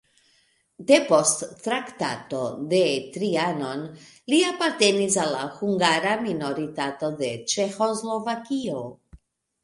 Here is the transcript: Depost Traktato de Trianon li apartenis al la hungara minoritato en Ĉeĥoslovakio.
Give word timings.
Depost 0.91 1.41
Traktato 1.65 2.39
de 2.71 2.79
Trianon 3.17 3.83
li 4.33 4.39
apartenis 4.47 5.17
al 5.25 5.29
la 5.35 5.43
hungara 5.59 6.15
minoritato 6.23 7.11
en 7.29 7.45
Ĉeĥoslovakio. 7.53 8.81